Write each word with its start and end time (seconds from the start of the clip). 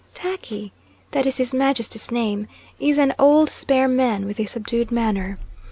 Tackie 0.15 0.71
(that 1.11 1.27
is 1.27 1.37
His 1.37 1.53
Majesty's 1.53 2.09
name) 2.11 2.47
is 2.79 2.97
an 2.97 3.13
old, 3.19 3.51
spare 3.51 3.87
man, 3.87 4.25
with 4.25 4.39
a 4.39 4.45
subdued 4.45 4.91
manner. 4.91 5.37